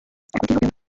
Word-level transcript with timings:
এখন 0.33 0.45
কী 0.47 0.53
হবে 0.53 0.65
ওর? 0.65 0.71